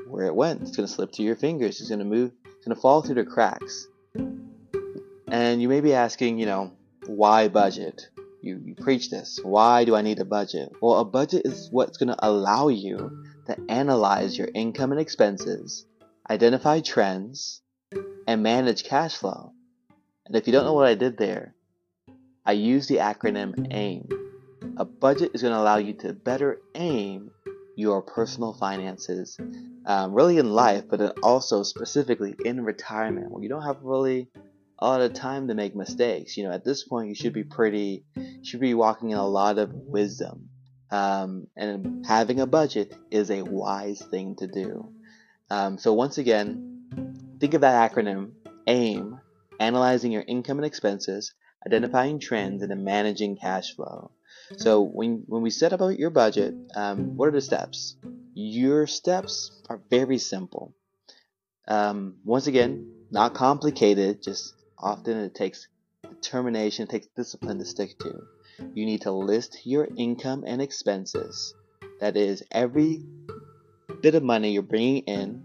where 0.07 0.25
it 0.25 0.35
went. 0.35 0.61
It's 0.61 0.77
going 0.77 0.87
to 0.87 0.93
slip 0.93 1.13
through 1.13 1.25
your 1.25 1.35
fingers. 1.35 1.81
It's 1.81 1.89
going 1.89 1.99
to 1.99 2.05
move. 2.05 2.31
It's 2.45 2.65
going 2.65 2.75
to 2.75 2.81
fall 2.81 3.01
through 3.01 3.15
the 3.15 3.25
cracks. 3.25 3.87
And 5.29 5.61
you 5.61 5.67
may 5.67 5.81
be 5.81 5.93
asking, 5.93 6.39
you 6.39 6.45
know, 6.45 6.71
why 7.05 7.49
budget? 7.49 8.07
You, 8.41 8.61
you 8.63 8.75
preach 8.75 9.09
this. 9.09 9.39
Why 9.43 9.83
do 9.83 9.95
I 9.95 10.01
need 10.01 10.19
a 10.19 10.25
budget? 10.25 10.71
Well, 10.81 10.99
a 10.99 11.05
budget 11.05 11.41
is 11.45 11.67
what's 11.71 11.97
going 11.97 12.09
to 12.09 12.25
allow 12.25 12.69
you 12.69 13.25
to 13.47 13.57
analyze 13.67 14.37
your 14.37 14.47
income 14.53 14.91
and 14.91 15.01
expenses, 15.01 15.85
identify 16.29 16.81
trends, 16.81 17.61
and 18.27 18.43
manage 18.43 18.83
cash 18.83 19.15
flow. 19.15 19.53
And 20.25 20.35
if 20.35 20.45
you 20.45 20.53
don't 20.53 20.65
know 20.65 20.73
what 20.73 20.87
I 20.87 20.95
did 20.95 21.17
there, 21.17 21.55
I 22.45 22.51
use 22.51 22.87
the 22.87 22.97
acronym 22.97 23.73
AIM. 23.73 24.09
A 24.77 24.85
budget 24.85 25.31
is 25.33 25.41
going 25.41 25.53
to 25.53 25.59
allow 25.59 25.77
you 25.77 25.93
to 25.93 26.13
better 26.13 26.59
aim 26.75 27.31
your 27.75 28.01
personal 28.01 28.53
finances, 28.53 29.37
um, 29.85 30.13
really 30.13 30.37
in 30.37 30.51
life, 30.51 30.83
but 30.89 31.17
also 31.23 31.63
specifically 31.63 32.35
in 32.43 32.63
retirement, 32.63 33.31
where 33.31 33.41
you 33.41 33.49
don't 33.49 33.63
have 33.63 33.77
really 33.81 34.27
a 34.79 34.87
lot 34.87 35.01
of 35.01 35.13
time 35.13 35.47
to 35.47 35.55
make 35.55 35.75
mistakes. 35.75 36.35
You 36.35 36.43
know, 36.43 36.51
at 36.51 36.65
this 36.65 36.83
point, 36.83 37.09
you 37.09 37.15
should 37.15 37.33
be 37.33 37.43
pretty, 37.43 38.03
should 38.43 38.59
be 38.59 38.73
walking 38.73 39.11
in 39.11 39.17
a 39.17 39.27
lot 39.27 39.57
of 39.57 39.73
wisdom. 39.73 40.49
Um, 40.89 41.47
and 41.55 42.05
having 42.05 42.39
a 42.39 42.47
budget 42.47 42.95
is 43.11 43.29
a 43.29 43.43
wise 43.43 44.01
thing 44.01 44.35
to 44.37 44.47
do. 44.47 44.91
Um, 45.49 45.77
so 45.77 45.93
once 45.93 46.17
again, 46.17 47.37
think 47.39 47.53
of 47.53 47.61
that 47.61 47.91
acronym 47.91 48.31
AIM, 48.67 49.19
analyzing 49.59 50.11
your 50.11 50.23
income 50.27 50.57
and 50.57 50.65
expenses, 50.65 51.33
identifying 51.65 52.19
trends, 52.19 52.61
and 52.61 52.71
then 52.71 52.83
managing 52.83 53.37
cash 53.37 53.75
flow. 53.75 54.11
So 54.57 54.81
when 54.81 55.23
when 55.27 55.41
we 55.41 55.49
set 55.49 55.73
up 55.73 55.81
your 55.97 56.09
budget, 56.09 56.53
um, 56.75 57.17
what 57.17 57.27
are 57.27 57.31
the 57.31 57.41
steps? 57.41 57.97
Your 58.33 58.87
steps 58.87 59.51
are 59.69 59.81
very 59.89 60.17
simple. 60.17 60.73
Um, 61.67 62.17
once 62.23 62.47
again, 62.47 62.91
not 63.11 63.33
complicated. 63.33 64.23
Just 64.23 64.53
often 64.77 65.17
it 65.17 65.35
takes 65.35 65.67
determination, 66.03 66.83
it 66.83 66.89
takes 66.89 67.07
discipline 67.15 67.59
to 67.59 67.65
stick 67.65 67.97
to. 67.99 68.21
You 68.73 68.85
need 68.85 69.01
to 69.01 69.11
list 69.11 69.59
your 69.65 69.87
income 69.97 70.43
and 70.47 70.61
expenses. 70.61 71.53
That 71.99 72.15
is 72.15 72.43
every 72.51 73.03
bit 74.01 74.15
of 74.15 74.23
money 74.23 74.51
you're 74.51 74.63
bringing 74.63 75.03
in. 75.03 75.43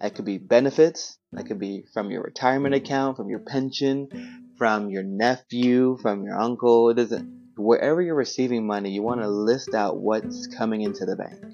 That 0.00 0.14
could 0.14 0.24
be 0.24 0.38
benefits. 0.38 1.18
That 1.32 1.46
could 1.46 1.58
be 1.58 1.84
from 1.92 2.10
your 2.10 2.22
retirement 2.22 2.74
account, 2.74 3.16
from 3.16 3.28
your 3.28 3.40
pension, 3.40 4.54
from 4.56 4.90
your 4.90 5.02
nephew, 5.02 5.98
from 6.00 6.22
your 6.22 6.38
uncle. 6.38 6.90
It 6.90 6.94
doesn't 6.94 7.38
wherever 7.58 8.00
you're 8.00 8.14
receiving 8.14 8.66
money, 8.66 8.90
you 8.90 9.02
want 9.02 9.20
to 9.20 9.28
list 9.28 9.74
out 9.74 9.98
what's 9.98 10.46
coming 10.46 10.82
into 10.82 11.04
the 11.04 11.16
bank, 11.16 11.44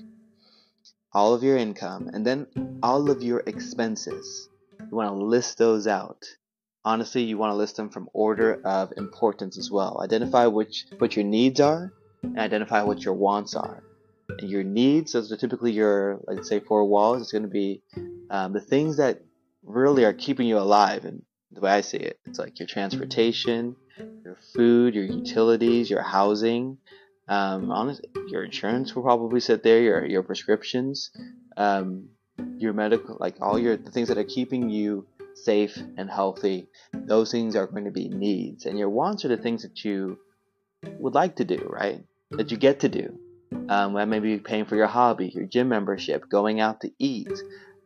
all 1.13 1.35
of 1.35 1.43
your 1.43 1.57
income, 1.57 2.11
and 2.13 2.27
then 2.27 2.47
all 2.83 3.11
of 3.11 3.23
your 3.23 3.43
expenses. 3.47 4.49
You 4.79 4.97
want 4.97 5.09
to 5.09 5.25
list 5.25 5.59
those 5.59 5.87
out. 5.87 6.25
Honestly, 6.85 7.23
you 7.23 7.39
want 7.39 7.53
to 7.53 7.57
list 7.57 7.77
them 7.77 7.89
from 7.89 8.11
order 8.13 8.61
of 8.65 8.93
importance 8.99 9.57
as 9.57 9.71
well. 9.71 10.01
Identify 10.05 10.47
which 10.47 10.85
what 10.99 11.17
your 11.17 11.25
needs 11.25 11.61
are, 11.61 11.93
and 12.23 12.39
identify 12.39 12.83
what 12.83 13.03
your 13.03 13.15
wants 13.15 13.55
are. 13.57 13.83
And 14.29 14.51
your 14.51 14.65
needs, 14.65 15.13
those 15.13 15.31
are 15.31 15.37
typically 15.37 15.73
your, 15.73 16.21
let's 16.27 16.49
say, 16.49 16.61
four 16.61 16.85
walls. 16.85 17.23
It's 17.23 17.33
going 17.33 17.43
to 17.43 17.49
be 17.49 17.83
um, 18.31 18.53
the 18.53 18.61
things 18.61 18.97
that 18.97 19.23
really 19.63 20.05
are 20.05 20.13
keeping 20.13 20.47
you 20.47 20.59
alive. 20.59 21.05
And 21.05 21.23
the 21.53 21.61
way 21.61 21.71
I 21.71 21.81
see 21.83 21.99
it, 21.99 22.19
it's 22.25 22.39
like 22.39 22.59
your 22.59 22.67
transportation, 22.67 23.77
your 24.25 24.39
food, 24.55 24.95
your 24.95 25.05
utilities, 25.05 25.91
your 25.91 26.03
housing. 26.03 26.79
Um, 27.29 27.71
honestly, 27.71 28.09
your 28.29 28.45
insurance 28.45 28.95
will 28.95 29.03
probably 29.03 29.41
sit 29.41 29.63
there. 29.63 29.81
Your 29.81 30.05
your 30.05 30.23
prescriptions, 30.23 31.11
um, 31.57 32.09
your 32.59 32.73
medical, 32.73 33.17
like 33.19 33.37
all 33.41 33.59
your 33.59 33.77
the 33.77 33.91
things 33.91 34.09
that 34.09 34.19
are 34.19 34.25
keeping 34.25 34.69
you 34.69 35.07
safe 35.35 35.79
and 35.97 36.11
healthy. 36.11 36.69
Those 36.93 37.31
things 37.31 37.57
are 37.57 37.67
going 37.67 37.85
to 37.85 37.91
be 37.91 38.09
needs, 38.09 38.67
and 38.67 38.79
your 38.79 38.91
wants 38.91 39.25
are 39.25 39.29
the 39.29 39.37
things 39.37 39.63
that 39.63 39.85
you 39.85 40.19
would 40.99 41.15
like 41.15 41.37
to 41.37 41.45
do, 41.45 41.67
right? 41.71 42.05
That 42.31 42.51
you 42.51 42.57
get 42.57 42.81
to 42.81 42.89
do. 42.89 43.19
Um, 43.69 43.95
that 43.95 44.09
may 44.09 44.21
be 44.21 44.39
paying 44.39 44.67
for 44.67 44.77
your 44.77 44.87
hobby, 44.87 45.29
your 45.29 45.47
gym 45.47 45.69
membership, 45.69 46.29
going 46.29 46.61
out 46.61 46.83
to 46.83 46.91
eat, 46.99 47.33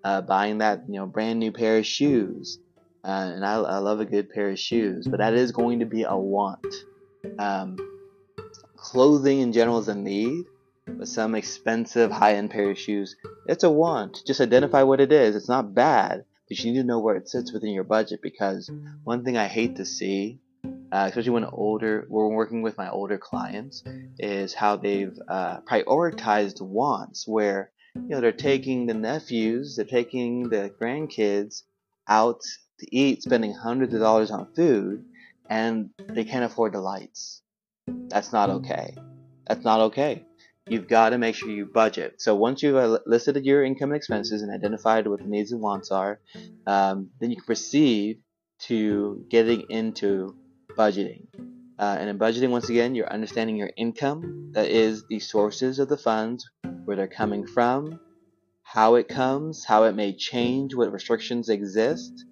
uh, 0.05 0.21
buying 0.23 0.59
that 0.59 0.85
you 0.89 0.95
know 0.95 1.07
brand 1.07 1.39
new 1.39 1.53
pair 1.53 1.79
of 1.79 1.87
shoes, 1.87 2.59
uh, 3.05 3.33
and 3.35 3.45
I, 3.45 3.55
I, 3.55 3.79
love 3.79 4.01
a 4.01 4.05
good 4.05 4.31
pair 4.31 4.51
of 4.51 4.59
shoes, 4.59 5.07
but 5.07 5.19
that 5.19 5.35
is 5.35 5.53
going 5.53 5.81
to 5.81 5.87
be 5.87 6.03
a 6.03 6.17
want. 6.17 6.67
Um, 7.39 7.77
clothing 8.77 9.41
in 9.41 9.53
general 9.53 9.79
is 9.79 9.89
a 9.89 9.95
need, 9.95 10.47
but 10.87 11.09
some 11.09 11.35
expensive 11.35 12.11
high-end 12.11 12.51
pair 12.51 12.71
of 12.71 12.79
shoes, 12.79 13.17
it's 13.47 13.65
a 13.65 13.71
want. 13.71 14.23
Just 14.27 14.41
identify 14.41 14.83
what 14.83 15.01
it 15.01 15.13
is. 15.13 15.37
It's 15.37 15.49
not 15.49 15.75
bad, 15.75 16.25
but 16.49 16.59
you 16.59 16.73
need 16.73 16.79
to 16.79 16.85
know 16.85 16.99
where 16.99 17.17
it 17.17 17.29
sits 17.29 17.53
within 17.53 17.71
your 17.71 17.85
budget 17.85 18.21
because 18.23 18.71
one 19.05 19.25
thing 19.25 19.37
I 19.37 19.47
hate 19.47 19.77
to 19.77 19.85
see, 19.85 20.39
uh, 20.93 21.07
especially 21.09 21.31
when 21.31 21.45
older, 21.45 22.07
we're 22.09 22.29
working 22.29 22.63
with 22.63 22.77
my 22.77 22.91
older 22.91 23.19
clients, 23.19 23.83
is 24.19 24.55
how 24.55 24.77
they've 24.77 25.19
uh, 25.29 25.61
prioritized 25.61 26.61
wants 26.61 27.27
where 27.27 27.71
you 27.95 28.09
know 28.09 28.21
they're 28.21 28.33
taking 28.33 28.87
the 28.87 28.95
nephews, 28.95 29.77
they're 29.77 29.85
taking 29.85 30.49
the 30.49 30.73
grandkids 30.81 31.63
out 32.09 32.41
to 32.81 32.97
eat, 32.97 33.23
spending 33.23 33.55
hundreds 33.55 33.93
of 33.95 34.01
dollars 34.01 34.31
on 34.31 34.53
food, 34.55 35.05
and 35.49 35.91
they 36.09 36.25
can't 36.25 36.45
afford 36.45 36.73
the 36.73 36.81
lights. 36.81 37.43
That's 37.87 38.33
not 38.33 38.51
okay. 38.51 38.95
That's 39.47 39.65
not 39.65 39.81
okay. 39.81 40.25
You've 40.69 40.89
got 40.89 41.11
to 41.11 41.19
make 41.19 41.35
sure 41.35 41.49
you 41.49 41.65
budget. 41.65 42.21
So 42.21 42.35
once 42.35 42.63
you've 42.63 42.77
uh, 42.77 42.99
listed 43.07 43.43
your 43.45 43.65
income 43.65 43.91
and 43.91 43.97
expenses 43.97 44.43
and 44.43 44.53
identified 44.53 45.07
what 45.07 45.21
the 45.21 45.27
needs 45.27 45.53
and 45.53 45.63
wants 45.63 45.91
are, 45.91 46.21
um, 46.67 47.11
then 47.21 47.31
you 47.31 47.37
can 47.37 47.47
proceed 47.47 48.21
to 48.61 49.25
getting 49.31 49.65
into 49.71 50.37
budgeting. 50.79 51.27
Uh, 51.79 51.97
and 51.99 52.09
in 52.09 52.19
budgeting, 52.19 52.51
once 52.51 52.69
again, 52.69 52.95
you're 52.95 53.13
understanding 53.13 53.57
your 53.57 53.71
income, 53.77 54.53
that 54.55 54.69
is 54.69 55.05
the 55.09 55.19
sources 55.19 55.79
of 55.79 55.89
the 55.89 55.97
funds, 55.97 56.49
where 56.85 56.97
they're 56.97 57.09
coming 57.09 57.47
from, 57.47 58.01
how 58.63 58.95
it 58.95 59.09
comes, 59.09 59.65
how 59.65 59.85
it 59.85 59.95
may 59.95 60.15
change, 60.15 60.75
what 60.75 60.93
restrictions 60.93 61.49
exist, 61.49 62.25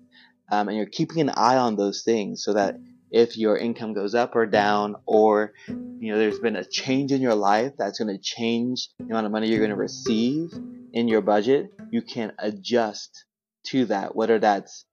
um, 0.50 0.68
and 0.68 0.76
you're 0.76 0.86
keeping 0.86 1.20
an 1.20 1.30
eye 1.30 1.56
on 1.56 1.76
those 1.76 2.02
things 2.02 2.44
so 2.44 2.54
that 2.54 2.76
if 3.10 3.36
your 3.36 3.56
income 3.56 3.94
goes 3.94 4.14
up 4.14 4.34
or 4.34 4.46
down 4.46 4.96
or 5.06 5.52
you 5.68 6.12
know 6.12 6.18
there's 6.18 6.40
been 6.40 6.56
a 6.56 6.64
change 6.64 7.12
in 7.12 7.20
your 7.20 7.34
life 7.34 7.72
that's 7.78 7.98
going 7.98 8.14
to 8.14 8.22
change 8.22 8.88
the 8.98 9.04
amount 9.04 9.26
of 9.26 9.32
money 9.32 9.48
you're 9.48 9.58
going 9.58 9.70
to 9.70 9.76
receive 9.76 10.50
in 10.92 11.08
your 11.08 11.20
budget 11.20 11.70
you 11.90 12.02
can 12.02 12.32
adjust 12.38 13.24
to 13.64 13.86
that 13.86 14.14
whether 14.16 14.38
that's 14.38 14.84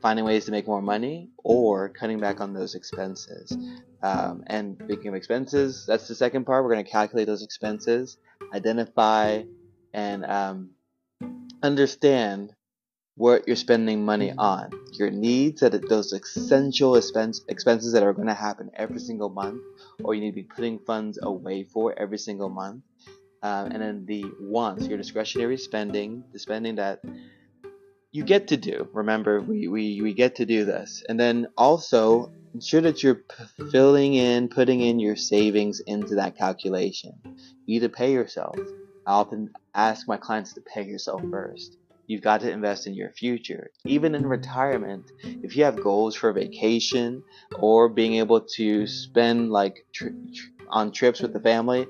finding 0.00 0.24
ways 0.24 0.44
to 0.44 0.50
make 0.50 0.66
more 0.66 0.82
money 0.82 1.30
or 1.42 1.88
cutting 1.88 2.20
back 2.20 2.40
on 2.40 2.52
those 2.52 2.74
expenses. 2.74 3.56
Um, 4.02 4.44
and 4.48 4.76
speaking 4.84 5.08
of 5.08 5.14
expenses 5.14 5.86
that's 5.86 6.08
the 6.08 6.14
second 6.14 6.44
part. 6.44 6.62
We're 6.62 6.72
going 6.72 6.84
to 6.84 6.90
calculate 6.90 7.26
those 7.26 7.42
expenses 7.42 8.18
identify 8.52 9.42
and 9.92 10.24
um, 10.24 10.70
understand 11.62 12.52
what 13.16 13.46
you're 13.46 13.56
spending 13.56 14.04
money 14.04 14.32
on, 14.36 14.70
your 14.92 15.10
needs, 15.10 15.60
that 15.60 15.88
those 15.88 16.12
essential 16.12 16.96
expense, 16.96 17.42
expenses 17.48 17.92
that 17.92 18.02
are 18.02 18.12
going 18.12 18.26
to 18.26 18.34
happen 18.34 18.70
every 18.74 18.98
single 18.98 19.28
month, 19.28 19.62
or 20.02 20.14
you 20.14 20.20
need 20.20 20.30
to 20.30 20.34
be 20.34 20.42
putting 20.42 20.80
funds 20.80 21.18
away 21.22 21.62
for 21.62 21.96
every 21.96 22.18
single 22.18 22.48
month, 22.48 22.82
um, 23.42 23.70
and 23.70 23.80
then 23.80 24.04
the 24.06 24.24
wants, 24.40 24.86
your 24.88 24.98
discretionary 24.98 25.56
spending, 25.56 26.24
the 26.32 26.38
spending 26.40 26.74
that 26.74 27.00
you 28.14 28.24
get 28.24 28.48
to 28.48 28.56
do. 28.56 28.88
Remember, 28.94 29.40
we, 29.42 29.68
we, 29.68 30.00
we 30.00 30.14
get 30.14 30.36
to 30.36 30.46
do 30.46 30.64
this, 30.64 31.02
and 31.08 31.20
then 31.20 31.48
also 31.58 32.32
ensure 32.54 32.80
that 32.82 33.02
you're 33.02 33.22
filling 33.72 34.14
in, 34.14 34.48
putting 34.48 34.80
in 34.80 35.00
your 35.00 35.16
savings 35.16 35.80
into 35.86 36.14
that 36.14 36.38
calculation. 36.38 37.12
You 37.66 37.80
need 37.80 37.80
to 37.80 37.90
pay 37.90 38.12
yourself. 38.12 38.56
I 39.06 39.12
often 39.12 39.50
ask 39.74 40.08
my 40.08 40.16
clients 40.16 40.54
to 40.54 40.62
pay 40.62 40.84
yourself 40.84 41.22
first 41.30 41.76
You've 42.06 42.22
got 42.22 42.42
to 42.42 42.50
invest 42.50 42.86
in 42.86 42.94
your 42.94 43.12
future. 43.12 43.70
Even 43.86 44.14
in 44.14 44.26
retirement, 44.26 45.10
if 45.42 45.56
you 45.56 45.64
have 45.64 45.82
goals 45.82 46.14
for 46.14 46.32
vacation 46.34 47.22
or 47.58 47.88
being 47.88 48.14
able 48.16 48.42
to 48.56 48.86
spend 48.86 49.50
like 49.50 49.86
tri- 49.94 50.10
on 50.68 50.92
trips 50.92 51.22
with 51.22 51.32
the 51.32 51.40
family, 51.40 51.86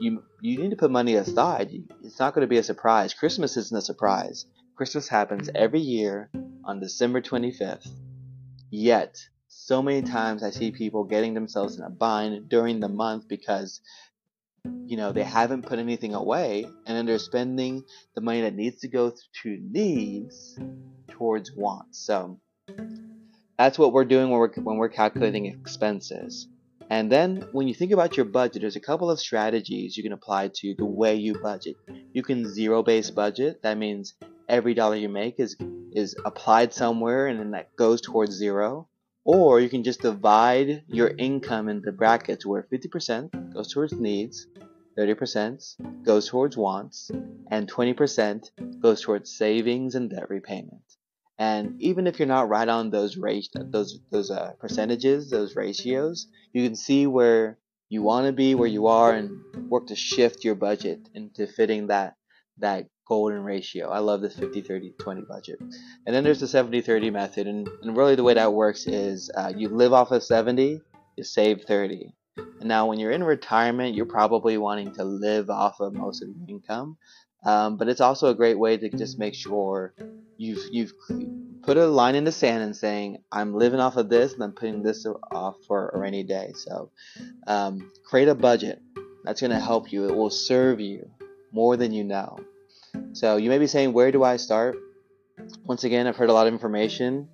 you 0.00 0.22
you 0.40 0.58
need 0.58 0.70
to 0.70 0.76
put 0.76 0.90
money 0.90 1.16
aside. 1.16 1.70
It's 2.02 2.18
not 2.18 2.34
going 2.34 2.42
to 2.42 2.48
be 2.48 2.58
a 2.58 2.62
surprise. 2.62 3.12
Christmas 3.12 3.56
isn't 3.58 3.76
a 3.78 3.82
surprise. 3.82 4.46
Christmas 4.80 5.08
happens 5.08 5.50
every 5.54 5.80
year 5.80 6.30
on 6.64 6.80
December 6.80 7.20
25th. 7.20 7.86
Yet, 8.70 9.18
So 9.46 9.82
many 9.82 10.00
times 10.00 10.42
I 10.42 10.48
see 10.48 10.70
people 10.70 11.04
getting 11.04 11.34
themselves 11.34 11.76
in 11.76 11.84
a 11.84 11.90
bind 11.90 12.48
during 12.48 12.80
the 12.80 12.88
month 12.88 13.28
because 13.28 13.82
you 14.86 14.96
know 14.96 15.12
they 15.12 15.22
haven't 15.22 15.66
put 15.66 15.78
anything 15.78 16.14
away 16.14 16.64
and 16.64 16.96
then 16.96 17.04
they're 17.04 17.18
spending 17.18 17.84
the 18.14 18.22
money 18.22 18.40
that 18.40 18.54
needs 18.54 18.80
to 18.80 18.88
go 18.88 19.12
to 19.42 19.58
needs 19.60 20.58
towards 21.08 21.52
wants. 21.52 21.98
So 21.98 22.40
that's 23.58 23.78
what 23.78 23.92
we're 23.92 24.06
doing 24.06 24.30
when 24.30 24.40
we're 24.40 24.54
when 24.62 24.78
we're 24.78 24.88
calculating 24.88 25.44
expenses. 25.44 26.48
And 26.88 27.12
then 27.12 27.46
when 27.52 27.68
you 27.68 27.74
think 27.74 27.92
about 27.92 28.16
your 28.16 28.24
budget, 28.24 28.62
there's 28.62 28.76
a 28.76 28.80
couple 28.80 29.10
of 29.10 29.20
strategies 29.20 29.94
you 29.94 30.02
can 30.02 30.14
apply 30.14 30.48
to 30.54 30.74
the 30.74 30.86
way 30.86 31.16
you 31.16 31.38
budget. 31.38 31.76
You 32.14 32.22
can 32.22 32.48
zero 32.48 32.82
base 32.82 33.10
budget. 33.10 33.60
That 33.62 33.76
means 33.76 34.14
every 34.50 34.74
dollar 34.74 34.96
you 34.96 35.08
make 35.08 35.38
is 35.38 35.56
is 35.92 36.14
applied 36.24 36.72
somewhere 36.74 37.26
and 37.28 37.38
then 37.38 37.52
that 37.52 37.74
goes 37.76 38.00
towards 38.00 38.32
zero. 38.32 38.88
Or 39.24 39.60
you 39.60 39.68
can 39.68 39.84
just 39.84 40.00
divide 40.00 40.82
your 40.88 41.08
income 41.08 41.68
into 41.68 41.92
brackets 41.92 42.46
where 42.46 42.66
50% 42.72 43.52
goes 43.52 43.72
towards 43.72 43.92
needs, 43.92 44.46
30% 44.98 46.04
goes 46.04 46.28
towards 46.28 46.56
wants, 46.56 47.10
and 47.50 47.70
20% 47.70 48.80
goes 48.80 49.02
towards 49.02 49.30
savings 49.30 49.94
and 49.94 50.10
debt 50.10 50.30
repayment. 50.30 50.82
And 51.38 51.80
even 51.80 52.06
if 52.06 52.18
you're 52.18 52.28
not 52.28 52.48
right 52.48 52.68
on 52.68 52.90
those 52.90 53.16
rate, 53.16 53.48
those 53.54 53.98
those 54.10 54.30
uh, 54.30 54.52
percentages, 54.58 55.30
those 55.30 55.56
ratios, 55.56 56.26
you 56.52 56.62
can 56.64 56.76
see 56.76 57.06
where 57.06 57.58
you 57.88 58.02
want 58.02 58.26
to 58.26 58.32
be, 58.32 58.54
where 58.54 58.68
you 58.68 58.88
are, 58.88 59.12
and 59.12 59.70
work 59.70 59.86
to 59.86 59.96
shift 59.96 60.44
your 60.44 60.54
budget 60.54 61.08
into 61.14 61.46
fitting 61.46 61.86
that 61.86 62.16
that 62.58 62.88
golden 63.10 63.42
ratio. 63.42 63.90
I 63.90 63.98
love 63.98 64.20
this 64.20 64.36
50 64.36 64.62
30 64.62 64.94
20 64.96 65.22
budget. 65.22 65.58
And 65.60 66.14
then 66.14 66.22
there's 66.22 66.38
the 66.38 66.46
70 66.46 66.80
30 66.80 67.10
method. 67.10 67.48
And, 67.48 67.68
and 67.82 67.96
really, 67.96 68.14
the 68.14 68.22
way 68.22 68.34
that 68.34 68.52
works 68.52 68.86
is 68.86 69.30
uh, 69.36 69.52
you 69.54 69.68
live 69.68 69.92
off 69.92 70.12
of 70.12 70.22
70, 70.22 70.80
you 71.16 71.24
save 71.24 71.62
30. 71.62 72.14
And 72.36 72.68
now, 72.68 72.86
when 72.86 73.00
you're 73.00 73.10
in 73.10 73.24
retirement, 73.24 73.96
you're 73.96 74.06
probably 74.06 74.58
wanting 74.58 74.94
to 74.94 75.04
live 75.04 75.50
off 75.50 75.80
of 75.80 75.92
most 75.92 76.22
of 76.22 76.28
your 76.28 76.48
income. 76.48 76.98
Um, 77.44 77.78
but 77.78 77.88
it's 77.88 78.00
also 78.00 78.28
a 78.28 78.34
great 78.34 78.58
way 78.58 78.76
to 78.76 78.88
just 78.90 79.18
make 79.18 79.34
sure 79.34 79.92
you've 80.36 80.62
you've 80.70 80.92
put 81.62 81.76
a 81.76 81.86
line 81.86 82.14
in 82.14 82.22
the 82.22 82.32
sand 82.32 82.62
and 82.62 82.76
saying 82.76 83.18
I'm 83.32 83.54
living 83.54 83.80
off 83.80 83.96
of 83.96 84.08
this 84.08 84.34
and 84.34 84.42
I'm 84.44 84.52
putting 84.52 84.84
this 84.84 85.04
off 85.32 85.56
for 85.66 85.88
a 85.88 85.98
rainy 85.98 86.22
day. 86.22 86.52
So 86.54 86.92
um, 87.48 87.90
create 88.04 88.28
a 88.28 88.36
budget. 88.36 88.80
That's 89.24 89.40
going 89.40 89.50
to 89.50 89.58
help 89.58 89.90
you. 89.90 90.08
It 90.08 90.14
will 90.14 90.30
serve 90.30 90.80
you 90.80 91.10
more 91.50 91.76
than 91.76 91.92
you 91.92 92.04
know. 92.04 92.38
So 93.12 93.36
you 93.36 93.50
may 93.50 93.58
be 93.58 93.66
saying, 93.66 93.92
where 93.92 94.12
do 94.12 94.24
I 94.24 94.36
start? 94.36 94.76
Once 95.64 95.84
again, 95.84 96.06
I've 96.06 96.16
heard 96.16 96.30
a 96.30 96.32
lot 96.32 96.46
of 96.46 96.52
information. 96.52 97.28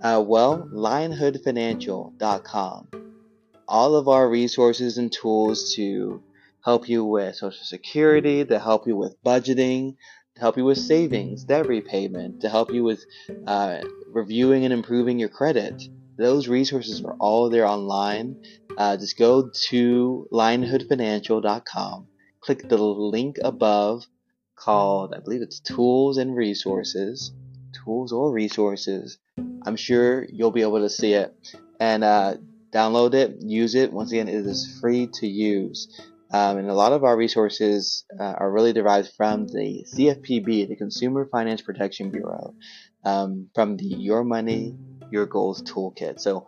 Uh, 0.00 0.24
well, 0.26 0.68
lionhoodfinancial.com. 0.72 2.88
All 3.66 3.96
of 3.96 4.08
our 4.08 4.28
resources 4.28 4.98
and 4.98 5.10
tools 5.12 5.74
to 5.74 6.22
help 6.64 6.88
you 6.88 7.04
with 7.04 7.36
Social 7.36 7.64
Security, 7.64 8.44
to 8.44 8.58
help 8.58 8.86
you 8.86 8.96
with 8.96 9.22
budgeting, 9.22 9.96
to 10.34 10.40
help 10.40 10.56
you 10.56 10.64
with 10.64 10.78
savings, 10.78 11.44
debt 11.44 11.66
repayment, 11.66 12.40
to 12.42 12.48
help 12.48 12.72
you 12.72 12.84
with 12.84 13.04
uh, 13.46 13.80
reviewing 14.06 14.64
and 14.64 14.72
improving 14.72 15.18
your 15.18 15.28
credit. 15.28 15.82
Those 16.16 16.48
resources 16.48 17.04
are 17.04 17.16
all 17.20 17.50
there 17.50 17.66
online. 17.66 18.42
Uh, 18.76 18.96
just 18.96 19.18
go 19.18 19.50
to 19.68 20.28
lionhoodfinancial.com, 20.32 22.06
click 22.40 22.68
the 22.68 22.78
link 22.78 23.36
above 23.42 24.06
called, 24.58 25.14
I 25.14 25.20
believe 25.20 25.42
it's 25.42 25.60
Tools 25.60 26.18
and 26.18 26.34
Resources. 26.34 27.32
Tools 27.84 28.12
or 28.12 28.32
Resources. 28.32 29.18
I'm 29.64 29.76
sure 29.76 30.26
you'll 30.30 30.50
be 30.50 30.62
able 30.62 30.80
to 30.80 30.90
see 30.90 31.12
it. 31.12 31.34
And 31.80 32.02
uh, 32.02 32.34
download 32.72 33.14
it, 33.14 33.36
use 33.40 33.74
it. 33.74 33.92
Once 33.92 34.12
again, 34.12 34.28
it 34.28 34.46
is 34.46 34.78
free 34.80 35.08
to 35.14 35.26
use. 35.26 35.88
Um, 36.30 36.58
and 36.58 36.68
a 36.68 36.74
lot 36.74 36.92
of 36.92 37.04
our 37.04 37.16
resources 37.16 38.04
uh, 38.18 38.22
are 38.22 38.50
really 38.50 38.72
derived 38.72 39.12
from 39.16 39.46
the 39.46 39.86
CFPB, 39.94 40.68
the 40.68 40.76
Consumer 40.76 41.26
Finance 41.30 41.62
Protection 41.62 42.10
Bureau, 42.10 42.54
um, 43.04 43.48
from 43.54 43.76
the 43.76 43.86
Your 43.86 44.24
Money, 44.24 44.76
Your 45.10 45.24
Goals 45.24 45.62
Toolkit. 45.62 46.20
So 46.20 46.46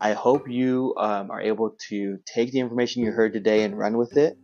I 0.00 0.12
hope 0.12 0.50
you 0.50 0.94
um, 0.98 1.30
are 1.30 1.40
able 1.40 1.76
to 1.88 2.18
take 2.26 2.52
the 2.52 2.60
information 2.60 3.02
you 3.02 3.12
heard 3.12 3.32
today 3.32 3.62
and 3.62 3.78
run 3.78 3.96
with 3.96 4.18
it. 4.18 4.36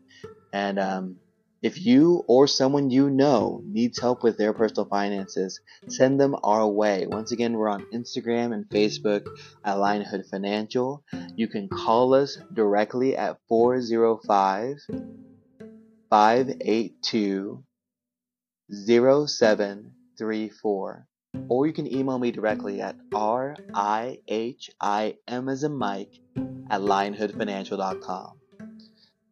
And 0.54 0.78
um, 0.78 1.16
if 1.62 1.80
you 1.80 2.24
or 2.26 2.48
someone 2.48 2.90
you 2.90 3.08
know 3.08 3.62
needs 3.64 4.00
help 4.00 4.24
with 4.24 4.36
their 4.36 4.52
personal 4.52 4.84
finances, 4.84 5.60
send 5.88 6.20
them 6.20 6.34
our 6.42 6.66
way. 6.66 7.06
Once 7.06 7.30
again, 7.30 7.52
we're 7.52 7.68
on 7.68 7.86
Instagram 7.94 8.52
and 8.52 8.68
Facebook 8.68 9.24
at 9.64 9.76
Lionhood 9.76 10.28
Financial. 10.28 11.04
You 11.36 11.46
can 11.46 11.68
call 11.68 12.14
us 12.14 12.36
directly 12.52 13.16
at 13.16 13.38
405 13.48 14.78
582 16.10 17.64
0734. 18.70 21.06
Or 21.48 21.66
you 21.66 21.72
can 21.72 21.90
email 21.90 22.18
me 22.18 22.30
directly 22.30 22.82
at 22.82 22.94
R-I-H-I-M 23.14 24.28
as 25.48 25.62
a 25.62 25.70
Mike 25.70 26.20
at 26.70 26.82
lionhoodfinancial.com 26.82 28.41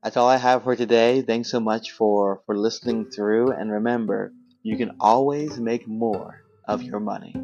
that's 0.02 0.16
all 0.16 0.28
I 0.28 0.36
have 0.36 0.64
for 0.64 0.76
today. 0.76 1.22
Thanks 1.22 1.50
so 1.50 1.60
much 1.60 1.92
for, 1.92 2.42
for 2.46 2.56
listening 2.56 3.10
through. 3.10 3.52
And 3.52 3.70
remember, 3.70 4.32
you 4.62 4.76
can 4.76 4.92
always 5.00 5.58
make 5.58 5.86
more 5.86 6.42
of 6.66 6.82
your 6.82 7.00
money. 7.00 7.34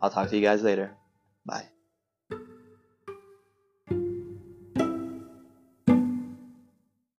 I'll 0.00 0.10
talk 0.10 0.30
to 0.30 0.36
you 0.36 0.42
guys 0.42 0.62
later. 0.62 0.96
Bye. 1.44 1.68